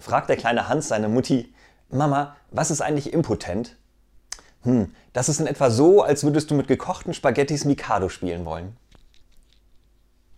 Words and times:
fragt 0.00 0.28
der 0.28 0.36
kleine 0.36 0.68
Hans 0.68 0.88
seine 0.88 1.08
Mutti, 1.08 1.54
Mama, 1.90 2.36
was 2.50 2.70
ist 2.70 2.80
eigentlich 2.80 3.12
impotent? 3.12 3.76
Hm, 4.62 4.94
das 5.12 5.28
ist 5.28 5.40
in 5.40 5.46
etwa 5.46 5.70
so, 5.70 6.02
als 6.02 6.24
würdest 6.24 6.50
du 6.50 6.54
mit 6.54 6.68
gekochten 6.68 7.14
Spaghettis 7.14 7.64
Mikado 7.64 8.08
spielen 8.08 8.44
wollen. 8.44 8.76